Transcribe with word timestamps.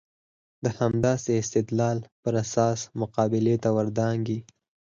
د 0.63 0.65
همداسې 0.79 1.31
استدلال 1.41 1.97
پر 2.21 2.33
اساس 2.43 2.79
مقابلې 3.01 3.55
ته 3.63 3.69
ور 3.75 3.87
دانګي. 3.99 4.39